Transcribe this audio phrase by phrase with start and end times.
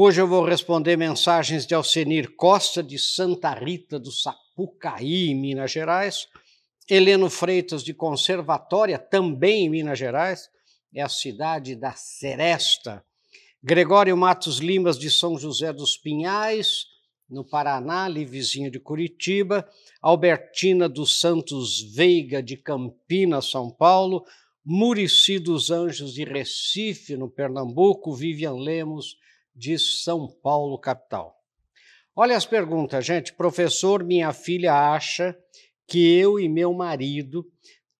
[0.00, 5.72] Hoje eu vou responder mensagens de Alcenir Costa, de Santa Rita do Sapucaí, em Minas
[5.72, 6.28] Gerais.
[6.88, 10.48] Heleno Freitas, de Conservatória, também em Minas Gerais,
[10.94, 13.04] é a cidade da Seresta.
[13.60, 16.84] Gregório Matos Limas, de São José dos Pinhais,
[17.28, 19.68] no Paraná, ali vizinho de Curitiba.
[20.00, 24.24] Albertina dos Santos Veiga, de Campinas, São Paulo.
[24.64, 28.14] Murici dos Anjos, de Recife, no Pernambuco.
[28.14, 29.16] Vivian Lemos,
[29.58, 31.36] de São Paulo, capital.
[32.14, 33.32] Olha as perguntas, gente.
[33.32, 35.36] Professor, minha filha acha
[35.86, 37.44] que eu e meu marido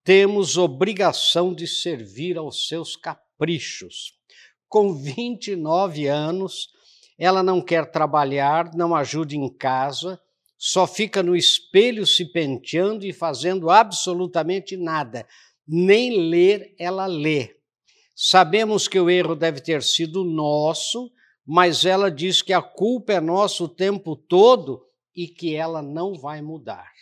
[0.04, 4.14] temos obrigação de servir aos seus caprichos.
[4.68, 6.68] Com 29 anos,
[7.18, 10.20] ela não quer trabalhar, não ajuda em casa,
[10.56, 15.26] só fica no espelho se penteando e fazendo absolutamente nada.
[15.66, 17.56] Nem ler ela lê.
[18.14, 21.10] Sabemos que o erro deve ter sido nosso
[21.50, 24.84] mas ela diz que a culpa é nossa o tempo todo
[25.16, 26.92] e que ela não vai mudar.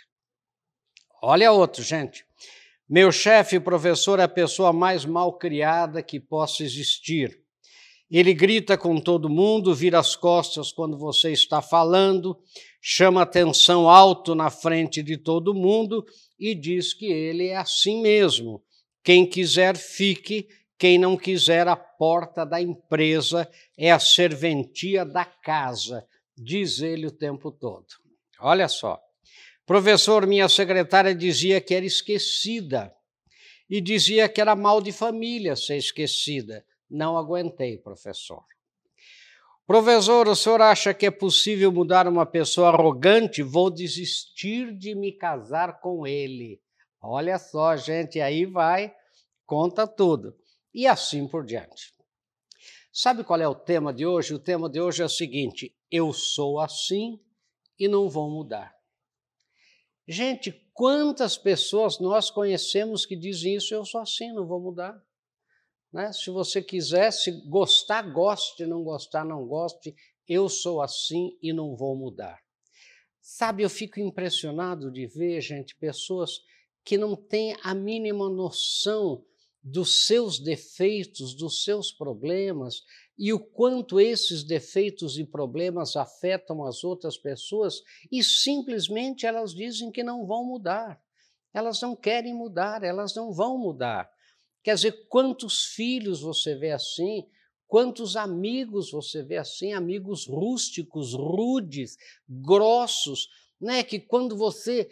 [1.21, 2.25] Olha outro, gente.
[2.89, 7.37] Meu chefe, professor, é a pessoa mais mal criada que possa existir.
[8.09, 12.39] Ele grita com todo mundo, vira as costas quando você está falando,
[12.81, 16.05] chama atenção alto na frente de todo mundo
[16.39, 18.63] e diz que ele é assim mesmo.
[19.03, 20.47] Quem quiser, fique,
[20.79, 27.11] quem não quiser, a porta da empresa é a serventia da casa, diz ele o
[27.11, 27.87] tempo todo.
[28.39, 29.01] Olha só.
[29.65, 32.95] Professor, minha secretária dizia que era esquecida
[33.69, 36.65] e dizia que era mal de família ser esquecida.
[36.91, 38.45] Não aguentei, professor.
[39.67, 43.43] Professor, o senhor acha que é possível mudar uma pessoa arrogante?
[43.43, 46.61] Vou desistir de me casar com ele.
[47.01, 48.95] Olha só, gente, aí vai,
[49.45, 50.37] conta tudo
[50.77, 51.95] e assim por diante.
[52.93, 54.35] Sabe qual é o tema de hoje?
[54.35, 57.19] O tema de hoje é o seguinte: eu sou assim
[57.79, 58.77] e não vou mudar.
[60.07, 63.75] Gente, quantas pessoas nós conhecemos que dizem isso?
[63.75, 65.03] Eu sou assim, não vou mudar.
[65.91, 66.13] Né?
[66.13, 69.95] Se você quiser, se gostar, goste, não gostar, não goste,
[70.29, 72.39] eu sou assim e não vou mudar.
[73.21, 76.41] Sabe, eu fico impressionado de ver, gente, pessoas
[76.85, 79.25] que não têm a mínima noção
[79.69, 82.85] dos seus defeitos, dos seus problemas
[83.19, 89.91] e o quanto esses defeitos e problemas afetam as outras pessoas e simplesmente elas dizem
[89.91, 91.03] que não vão mudar.
[91.53, 94.09] Elas não querem mudar, elas não vão mudar.
[94.63, 97.27] Quer dizer, quantos filhos você vê assim,
[97.67, 101.97] quantos amigos você vê assim, amigos rústicos, rudes,
[102.29, 103.29] grossos,
[103.61, 104.89] né, que quando você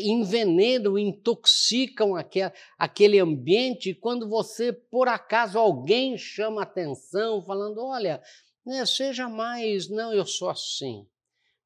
[0.00, 8.22] envenena ou intoxicam aquele, aquele ambiente, quando você, por acaso, alguém chama atenção, falando, olha,
[8.64, 11.06] né, seja mais, não, eu sou assim.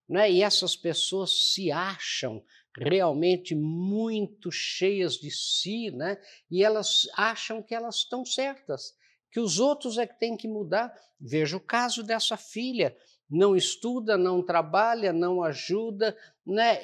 [0.08, 0.30] Né?
[0.30, 2.42] E essas pessoas se acham
[2.78, 6.16] realmente muito cheias de si, né?
[6.50, 8.94] e elas acham que elas estão certas,
[9.32, 10.94] que os outros é que têm que mudar.
[11.20, 12.96] Veja o caso dessa filha
[13.28, 16.78] não estuda, não trabalha, não ajuda, né?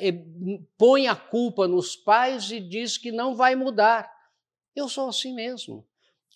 [0.76, 4.10] põe a culpa nos pais e diz que não vai mudar.
[4.74, 5.86] Eu sou assim mesmo.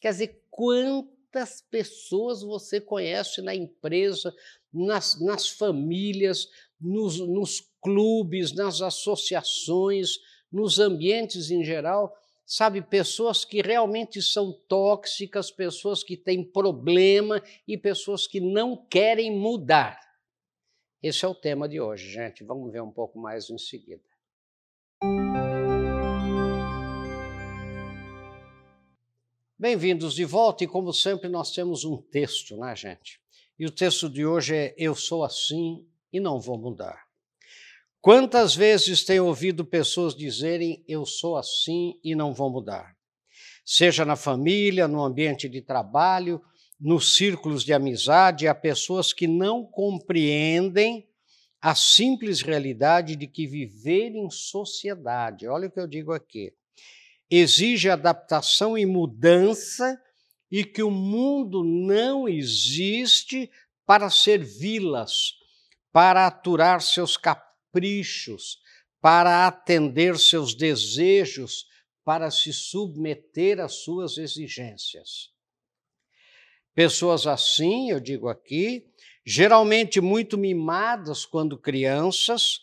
[0.00, 4.34] Quer dizer, quantas pessoas você conhece na empresa,
[4.72, 6.48] nas, nas famílias,
[6.80, 10.18] nos, nos clubes, nas associações,
[10.52, 12.14] nos ambientes em geral,
[12.46, 19.36] sabe, pessoas que realmente são tóxicas, pessoas que têm problema e pessoas que não querem
[19.36, 20.00] mudar.
[21.02, 22.44] Esse é o tema de hoje, gente.
[22.44, 24.02] Vamos ver um pouco mais em seguida.
[29.58, 33.20] Bem-vindos de volta e, como sempre, nós temos um texto, né, gente?
[33.58, 37.05] E o texto de hoje é Eu sou assim e não vou mudar.
[38.06, 42.94] Quantas vezes tenho ouvido pessoas dizerem eu sou assim e não vou mudar?
[43.64, 46.40] Seja na família, no ambiente de trabalho,
[46.80, 51.04] nos círculos de amizade, há pessoas que não compreendem
[51.60, 56.52] a simples realidade de que viver em sociedade, olha o que eu digo aqui,
[57.28, 60.00] exige adaptação e mudança
[60.48, 63.50] e que o mundo não existe
[63.84, 65.32] para servi-las,
[65.92, 67.45] para aturar seus caprichos
[67.76, 68.58] caprichos,
[69.00, 71.66] para atender seus desejos,
[72.04, 75.30] para se submeter às suas exigências.
[76.74, 78.86] Pessoas assim, eu digo aqui,
[79.24, 82.60] geralmente muito mimadas quando crianças,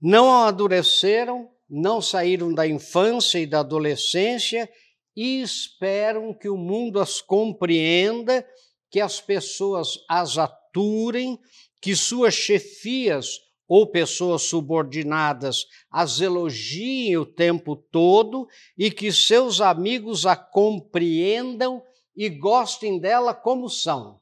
[0.00, 4.70] não amadureceram, não saíram da infância e da adolescência
[5.16, 8.46] e esperam que o mundo as compreenda
[8.90, 11.38] que as pessoas as aturem,
[11.80, 13.38] que suas chefias
[13.70, 21.80] ou pessoas subordinadas as elogiem o tempo todo e que seus amigos a compreendam
[22.16, 24.20] e gostem dela como são.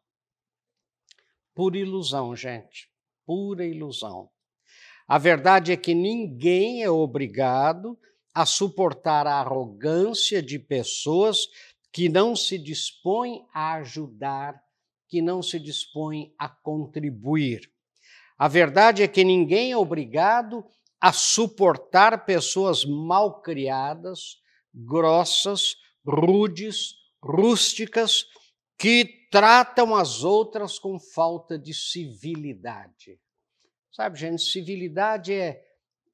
[1.55, 2.91] Pura ilusão, gente,
[3.25, 4.29] pura ilusão.
[5.09, 7.99] A verdade é que ninguém é obrigado
[8.35, 11.49] a suportar a arrogância de pessoas
[11.91, 14.63] que não se dispõem a ajudar,
[15.09, 17.63] que não se dispõem a contribuir.
[18.39, 20.65] A verdade é que ninguém é obrigado
[21.01, 24.41] a suportar pessoas mal criadas,
[24.73, 25.77] grossas,
[26.07, 28.27] rudes, rústicas,
[28.79, 33.19] que tratam as outras com falta de civilidade.
[33.91, 35.61] Sabe, gente, civilidade é,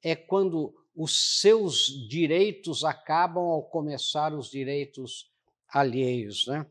[0.03, 5.31] é quando os seus direitos acabam ao começar os direitos
[5.69, 6.65] alheios, né?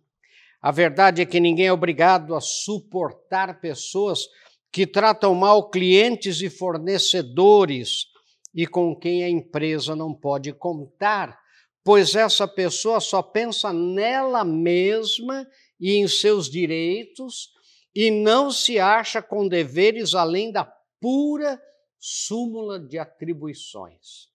[0.60, 4.26] A verdade é que ninguém é obrigado a suportar pessoas
[4.74, 8.06] que tratam mal clientes e fornecedores
[8.52, 11.40] e com quem a empresa não pode contar,
[11.84, 15.48] pois essa pessoa só pensa nela mesma
[15.78, 17.52] e em seus direitos
[17.94, 20.64] e não se acha com deveres além da
[21.00, 21.62] pura
[21.96, 24.28] súmula de atribuições.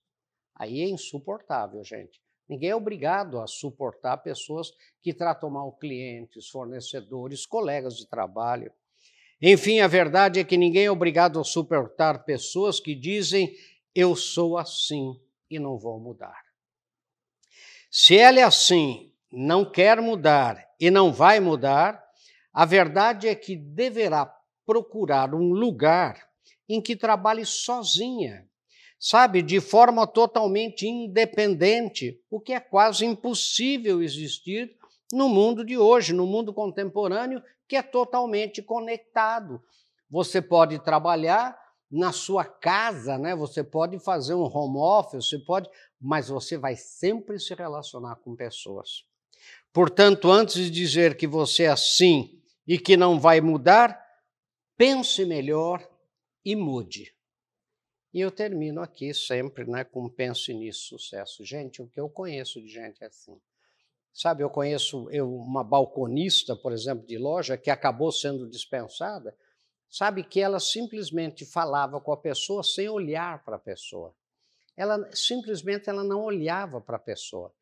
[0.54, 2.18] Aí é insuportável, gente.
[2.48, 4.72] Ninguém é obrigado a suportar pessoas
[5.02, 8.72] que tratam mal clientes, fornecedores, colegas de trabalho.
[9.42, 13.54] Enfim, a verdade é que ninguém é obrigado a suportar pessoas que dizem
[13.94, 15.18] eu sou assim
[15.50, 16.38] e não vou mudar.
[17.90, 22.04] Se ela é assim, não quer mudar e não vai mudar,
[22.52, 24.32] a verdade é que deverá
[24.66, 26.28] procurar um lugar
[26.68, 28.46] em que trabalhe sozinha,
[28.98, 34.76] sabe, de forma totalmente independente, o que é quase impossível existir
[35.12, 39.62] no mundo de hoje, no mundo contemporâneo, que é totalmente conectado.
[40.10, 41.56] Você pode trabalhar
[41.88, 43.32] na sua casa, né?
[43.36, 45.70] Você pode fazer um home office, você pode,
[46.00, 49.04] mas você vai sempre se relacionar com pessoas.
[49.72, 54.04] Portanto, antes de dizer que você é assim e que não vai mudar,
[54.76, 55.88] pense melhor
[56.44, 57.14] e mude.
[58.12, 61.44] E eu termino aqui sempre, né, com pense nisso, sucesso.
[61.44, 63.40] Gente, o que eu conheço de gente é assim.
[64.12, 69.36] Sabe, eu conheço eu, uma balconista, por exemplo, de loja, que acabou sendo dispensada,
[69.88, 74.14] sabe que ela simplesmente falava com a pessoa sem olhar para a pessoa.
[74.76, 77.52] Ela simplesmente ela não olhava para a pessoa.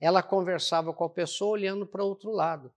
[0.00, 2.72] Ela conversava com a pessoa olhando para outro lado.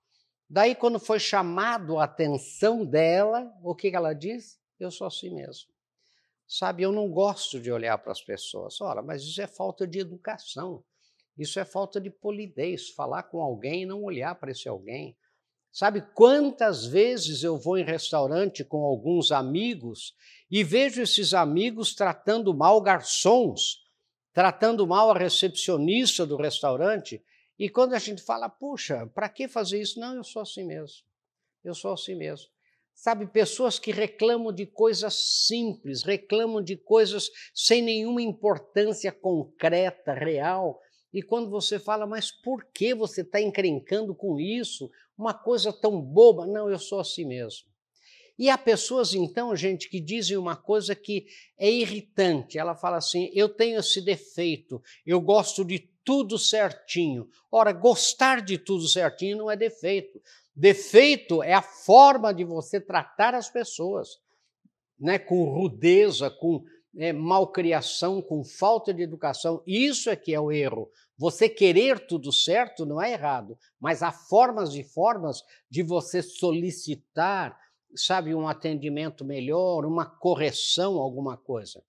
[0.50, 4.60] Daí, quando foi chamado a atenção dela, o que ela disse?
[4.80, 5.70] Eu sou assim mesmo.
[6.48, 8.82] Sabe, eu não gosto de olhar para as pessoas.
[8.82, 10.84] Ora, mas isso é falta de educação.
[11.38, 15.16] Isso é falta de polidez, falar com alguém e não olhar para esse alguém.
[15.72, 20.14] Sabe quantas vezes eu vou em restaurante com alguns amigos
[20.50, 23.82] e vejo esses amigos tratando mal garçons,
[24.34, 27.24] tratando mal a recepcionista do restaurante,
[27.58, 30.00] e quando a gente fala, puxa, para que fazer isso?
[30.00, 31.04] Não, eu sou assim mesmo.
[31.64, 32.50] Eu sou assim mesmo.
[32.94, 35.14] Sabe, pessoas que reclamam de coisas
[35.48, 40.80] simples, reclamam de coisas sem nenhuma importância concreta, real,
[41.14, 44.90] e quando você fala, mas por que você está encrencando com isso?
[45.18, 46.48] Uma coisa tão boba.
[46.48, 47.70] Não, eu sou assim mesmo.
[48.40, 51.28] E há pessoas, então, gente, que dizem uma coisa que
[51.58, 52.58] é irritante.
[52.58, 57.28] Ela fala assim: eu tenho esse defeito, eu gosto de tudo certinho.
[57.52, 60.20] Ora, gostar de tudo certinho não é defeito.
[60.56, 64.18] Defeito é a forma de você tratar as pessoas,
[65.00, 65.20] né?
[65.20, 66.64] com rudeza, com
[66.98, 69.62] é, malcriação, com falta de educação.
[69.66, 70.90] Isso é que é o erro.
[71.18, 77.58] Você querer tudo certo não é errado, mas há formas e formas de você solicitar,
[77.96, 81.84] sabe, um atendimento melhor, uma correção, alguma coisa.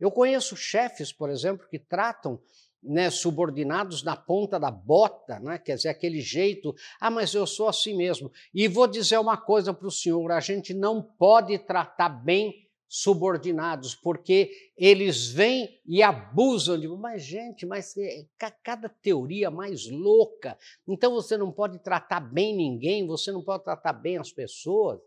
[0.00, 2.40] Eu conheço chefes, por exemplo, que tratam
[2.82, 7.68] né, subordinados na ponta da bota, né, quer dizer, aquele jeito, ah, mas eu sou
[7.68, 8.32] assim mesmo.
[8.52, 12.52] E vou dizer uma coisa para o senhor: a gente não pode tratar bem
[12.94, 16.86] subordinados, porque eles vêm e abusam de.
[16.86, 18.26] Mas, gente, mas é,
[18.62, 20.58] cada teoria mais louca.
[20.86, 25.00] Então você não pode tratar bem ninguém, você não pode tratar bem as pessoas.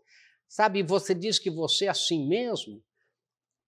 [0.48, 2.82] Sabe, você diz que você é assim mesmo.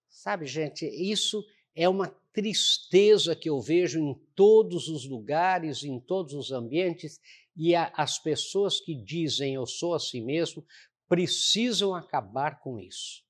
[0.09, 6.35] Sabe, gente, isso é uma tristeza que eu vejo em todos os lugares, em todos
[6.35, 7.21] os ambientes,
[7.57, 10.67] e a, as pessoas que dizem eu sou assim mesmo
[11.09, 13.28] precisam acabar com isso.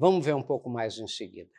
[0.00, 1.50] Vamos ver um pouco mais em seguida.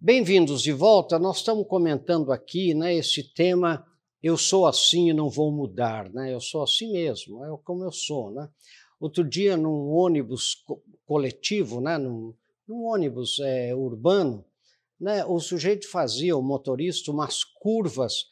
[0.00, 1.18] Bem-vindos de volta.
[1.18, 3.86] Nós estamos comentando aqui né, esse tema
[4.22, 6.32] eu sou assim e não vou mudar, né?
[6.32, 8.48] Eu sou assim mesmo, é como eu sou, né?
[8.98, 10.64] Outro dia, num ônibus
[11.04, 11.98] coletivo, né?
[11.98, 12.34] num,
[12.66, 14.42] num ônibus é, urbano,
[14.98, 15.22] né?
[15.26, 18.24] o sujeito fazia, o motorista, umas curvas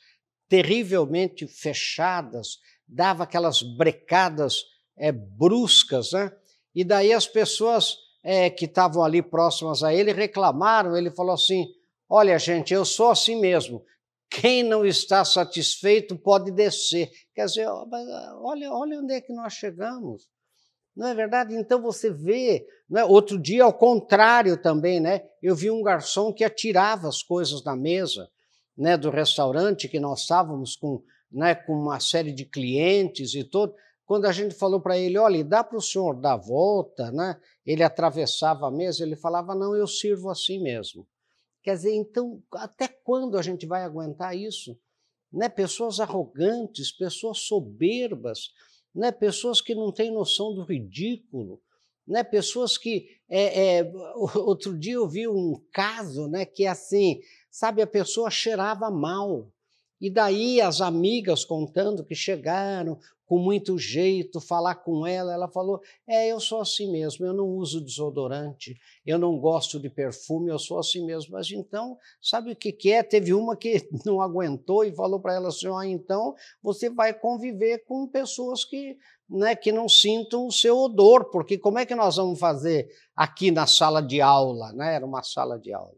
[0.49, 2.59] terrivelmente fechadas,
[2.91, 4.65] dava aquelas brecadas
[4.97, 6.33] é, bruscas, né?
[6.75, 10.97] E daí as pessoas é, que estavam ali próximas a ele reclamaram.
[10.97, 11.67] Ele falou assim:
[12.09, 13.85] Olha, gente, eu sou assim mesmo.
[14.29, 17.11] Quem não está satisfeito pode descer.
[17.35, 20.29] Quer dizer, olha, olha onde é que nós chegamos.
[20.95, 21.55] Não é verdade?
[21.55, 22.67] Então você vê.
[22.89, 23.05] Né?
[23.05, 25.23] Outro dia, ao contrário também, né?
[25.43, 28.29] Eu vi um garçom que atirava as coisas na mesa
[28.77, 33.75] né, do restaurante, que nós estávamos com, né, com uma série de clientes e tudo
[34.11, 37.41] quando a gente falou para ele, olha, dá para o senhor dar volta, né?
[37.65, 41.07] ele atravessava a mesa, ele falava, não, eu sirvo assim mesmo.
[41.63, 44.77] Quer dizer, então, até quando a gente vai aguentar isso?
[45.33, 45.49] Né?
[45.49, 48.53] Pessoas arrogantes, pessoas soberbas,
[48.93, 49.13] né?
[49.13, 51.63] pessoas que não têm noção do ridículo,
[52.05, 52.25] né?
[52.25, 53.07] pessoas que.
[53.29, 53.93] É, é,
[54.35, 59.47] outro dia eu vi um caso né, que é assim, sabe, a pessoa cheirava mal.
[60.01, 62.99] E daí as amigas contando que chegaram,
[63.31, 65.33] com muito jeito, falar com ela.
[65.33, 68.77] Ela falou: É, eu sou assim mesmo, eu não uso desodorante,
[69.07, 71.31] eu não gosto de perfume, eu sou assim mesmo.
[71.31, 73.05] Mas então, sabe o que, que é?
[73.05, 77.85] Teve uma que não aguentou e falou para ela assim: ah, então você vai conviver
[77.85, 82.17] com pessoas que, né, que não sintam o seu odor, porque como é que nós
[82.17, 84.73] vamos fazer aqui na sala de aula?
[84.73, 84.97] Né?
[84.97, 85.95] Era uma sala de aula.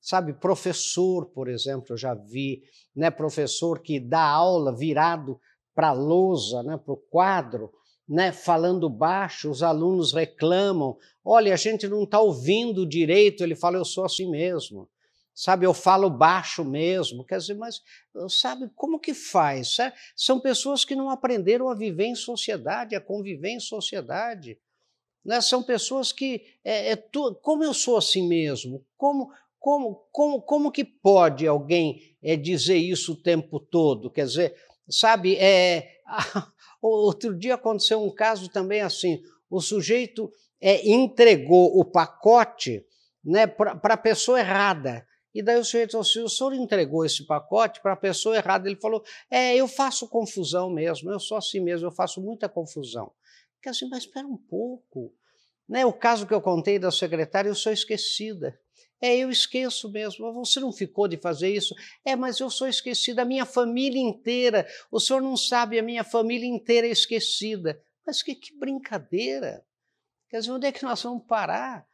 [0.00, 2.62] Sabe, professor, por exemplo, eu já vi,
[2.96, 5.38] né, professor que dá aula virado
[5.74, 7.70] para a lousa, né, para o quadro,
[8.08, 10.96] né, falando baixo, os alunos reclamam.
[11.24, 13.44] Olha, a gente não está ouvindo direito.
[13.44, 14.88] Ele fala, eu sou assim mesmo.
[15.32, 17.24] Sabe, eu falo baixo mesmo.
[17.24, 17.80] Quer dizer, mas
[18.28, 19.76] sabe como que faz?
[20.16, 24.58] São pessoas que não aprenderam a viver em sociedade, a conviver em sociedade.
[25.24, 25.40] Né?
[25.40, 28.84] São pessoas que, é, é tu, como eu sou assim mesmo?
[28.96, 29.30] Como,
[29.60, 34.10] como, como, como que pode alguém é, dizer isso o tempo todo?
[34.10, 34.56] Quer dizer,
[34.90, 35.88] Sabe, é,
[36.82, 42.84] outro dia aconteceu um caso também assim: o sujeito é, entregou o pacote
[43.24, 45.06] né, para a pessoa errada.
[45.32, 48.68] E daí o sujeito falou assim: o senhor entregou esse pacote para a pessoa errada.
[48.68, 53.12] Ele falou: é, eu faço confusão mesmo, eu sou assim mesmo, eu faço muita confusão.
[53.62, 55.14] Quer assim, mas espera um pouco.
[55.68, 58.58] Né, o caso que eu contei da secretária, eu sou esquecida.
[59.00, 60.32] É, eu esqueço mesmo.
[60.34, 61.74] Você não ficou de fazer isso?
[62.04, 64.66] É, mas eu sou esquecida, a minha família inteira.
[64.90, 67.80] O senhor não sabe, a minha família inteira é esquecida.
[68.06, 69.64] Mas que, que brincadeira!
[70.28, 71.86] Quer dizer, onde é que nós vamos parar?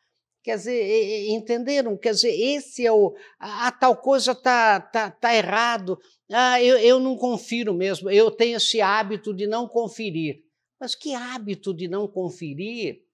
[0.42, 1.96] Quer dizer, entenderam?
[1.96, 3.16] Quer dizer, esse é o.
[3.38, 5.98] A, a tal coisa está tá, tá errado.
[6.30, 8.10] Ah, eu, eu não confiro mesmo.
[8.10, 10.44] Eu tenho esse hábito de não conferir.
[10.78, 13.05] Mas que hábito de não conferir?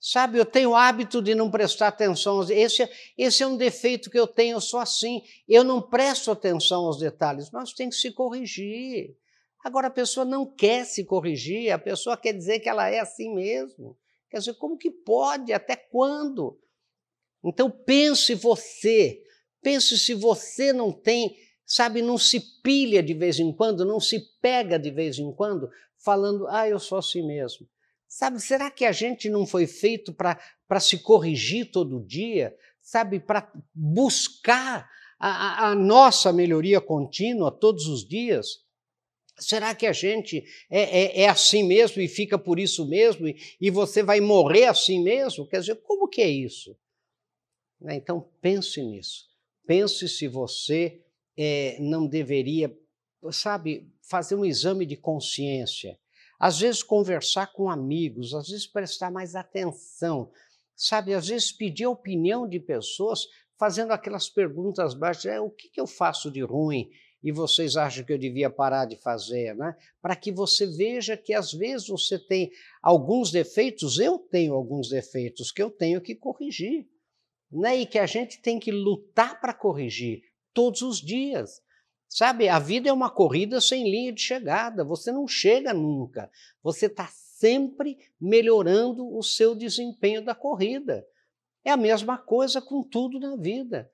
[0.00, 2.42] Sabe, eu tenho o hábito de não prestar atenção.
[2.50, 2.88] Esse,
[3.18, 5.20] esse é um defeito que eu tenho, eu sou assim.
[5.46, 9.14] Eu não presto atenção aos detalhes, mas tem que se corrigir.
[9.62, 13.34] Agora, a pessoa não quer se corrigir, a pessoa quer dizer que ela é assim
[13.34, 13.94] mesmo.
[14.30, 15.52] Quer dizer, como que pode?
[15.52, 16.58] Até quando?
[17.44, 19.22] Então, pense você.
[19.62, 24.18] Pense se você não tem, sabe, não se pilha de vez em quando, não se
[24.40, 25.68] pega de vez em quando,
[26.02, 27.68] falando, ah, eu sou assim mesmo.
[28.10, 32.52] Sabe, será que a gente não foi feito para se corrigir todo dia?
[32.82, 38.64] Sabe, para buscar a, a, nossa melhoria contínua todos os dias?
[39.38, 43.36] Será que a gente é, é, é, assim mesmo e fica por isso mesmo e,
[43.60, 45.46] e, você vai morrer assim mesmo?
[45.46, 46.76] Quer dizer, como que é isso?
[47.80, 49.28] Né, então pense nisso.
[49.64, 51.00] Pense se você
[51.36, 52.76] é, não deveria,
[53.30, 55.96] sabe, fazer um exame de consciência
[56.40, 60.32] às vezes conversar com amigos, às vezes prestar mais atenção,
[60.74, 61.12] sabe?
[61.12, 63.26] Às vezes pedir a opinião de pessoas
[63.58, 66.90] fazendo aquelas perguntas baixas, é, o que, que eu faço de ruim
[67.22, 69.76] e vocês acham que eu devia parar de fazer, né?
[70.00, 72.50] Para que você veja que às vezes você tem
[72.82, 76.88] alguns defeitos, eu tenho alguns defeitos que eu tenho que corrigir,
[77.52, 77.76] né?
[77.76, 80.22] E que a gente tem que lutar para corrigir
[80.54, 81.60] todos os dias.
[82.10, 86.28] Sabe, a vida é uma corrida sem linha de chegada, você não chega nunca,
[86.60, 91.06] você está sempre melhorando o seu desempenho da corrida.
[91.64, 93.88] É a mesma coisa com tudo na vida.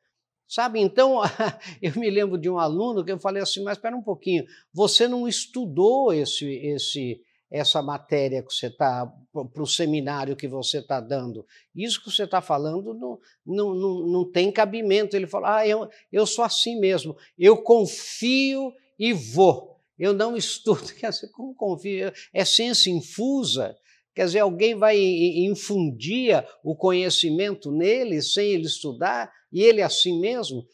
[0.49, 1.21] Sabe, então,
[1.83, 5.07] eu me lembro de um aluno que eu falei assim, mas espera um pouquinho, você
[5.07, 7.21] não estudou esse, esse,
[7.51, 11.47] essa matéria que você está, para o seminário que você está dando.
[11.75, 15.17] Isso que você está falando não, não, não, não tem cabimento.
[15.17, 19.77] Ele falou: ah, eu, eu sou assim mesmo, eu confio e vou.
[19.99, 22.13] Eu não estudo, quer dizer, como confio?
[22.33, 23.77] É ciência infusa.
[24.15, 30.67] Quer dizer, alguém vai infundir o conhecimento nele sem ele estudar, e ele assim mesmo.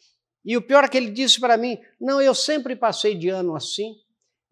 [0.44, 3.54] E o pior é que ele disse para mim: não, eu sempre passei de ano
[3.54, 3.94] assim,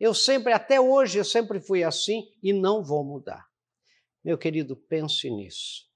[0.00, 3.46] eu sempre, até hoje, eu sempre fui assim e não vou mudar.
[4.24, 5.88] Meu querido, pense nisso.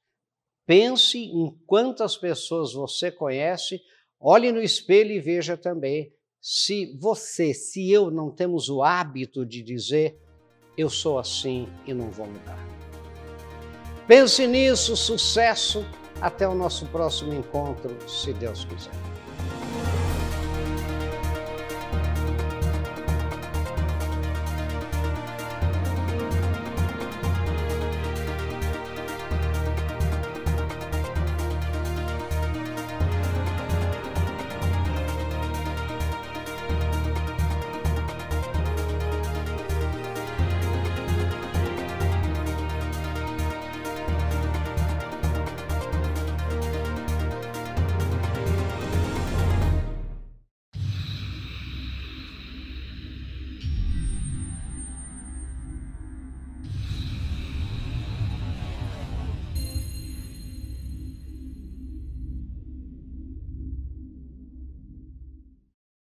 [0.66, 3.80] Pense em quantas pessoas você conhece,
[4.20, 9.62] olhe no espelho e veja também se você, se eu não temos o hábito de
[9.62, 10.20] dizer
[10.76, 12.58] eu sou assim e não vou mudar.
[14.06, 15.84] Pense nisso, sucesso.
[16.20, 19.13] Até o nosso próximo encontro, se Deus quiser.